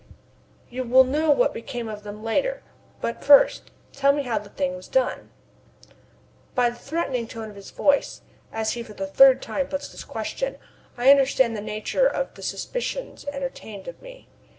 "You 0.67 0.83
will 0.83 1.03
know 1.03 1.29
what 1.29 1.53
became 1.53 1.87
of 1.87 2.01
them 2.01 2.23
later. 2.23 2.63
But 3.01 3.23
first, 3.23 3.69
tell 3.93 4.11
me 4.13 4.23
how, 4.23 4.39
the 4.39 4.49
thing 4.49 4.75
was 4.75 4.87
done." 4.87 5.29
By 6.55 6.71
the 6.71 6.79
threatening 6.79 7.27
tone 7.27 7.51
of 7.51 7.55
his 7.55 7.69
voice, 7.69 8.23
as 8.51 8.71
he 8.71 8.81
for 8.81 8.93
the 8.95 9.05
third 9.05 9.43
time 9.43 9.67
puts 9.67 9.89
this 9.91 10.03
question, 10.03 10.57
I 10.97 11.11
understand 11.11 11.55
the 11.55 11.61
nature 11.61 12.07
of 12.07 12.33
the 12.33 12.41
suspicions 12.41 13.27
entertained 13.27 13.87
of 13.87 14.01
me. 14.01 14.27